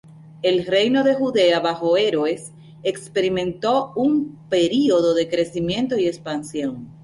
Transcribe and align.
El 0.41 0.65
reino 0.65 1.03
de 1.03 1.13
Judea 1.13 1.59
bajo 1.59 1.95
Herodes 1.95 2.53
experimentó 2.81 3.93
un 3.95 4.35
período 4.49 5.13
de 5.13 5.29
crecimiento 5.29 5.95
y 5.95 6.07
expansión. 6.07 6.89